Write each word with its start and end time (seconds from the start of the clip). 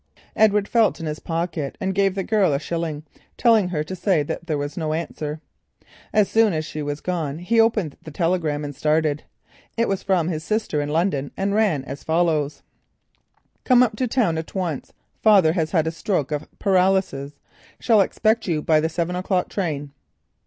Edward 0.35 0.67
felt 0.67 0.99
in 0.99 1.05
his 1.05 1.19
pocket 1.19 1.77
and 1.79 1.93
gave 1.93 2.15
the 2.15 2.23
girl 2.23 2.53
a 2.53 2.59
shilling, 2.59 3.03
telling 3.37 3.69
her 3.69 3.83
to 3.83 3.95
say 3.95 4.23
that 4.23 4.47
there 4.47 4.57
was 4.57 4.75
no 4.75 4.93
answer. 4.93 5.41
As 6.11 6.27
soon 6.27 6.53
as 6.53 6.65
she 6.65 6.79
had 6.79 7.03
gone, 7.03 7.37
he 7.37 7.59
opened 7.61 7.95
the 8.01 8.09
telegram. 8.09 8.65
It 9.77 9.87
was 9.87 10.01
from 10.01 10.27
his 10.29 10.43
sister 10.43 10.81
in 10.81 10.89
London, 10.89 11.29
and 11.37 11.53
ran 11.53 11.83
as 11.85 12.03
follows: 12.03 12.63
"Come 13.63 13.83
up 13.83 13.95
to 13.97 14.07
town 14.07 14.39
at 14.39 14.55
once. 14.55 14.91
Father 15.21 15.51
has 15.53 15.69
had 15.69 15.85
a 15.85 15.91
stroke 15.91 16.31
of 16.31 16.47
paralysis. 16.57 17.33
Shall 17.79 18.01
expect 18.01 18.47
you 18.47 18.63
by 18.63 18.79
the 18.79 18.89
seven 18.89 19.15
o'clock 19.15 19.49
train." 19.49 19.91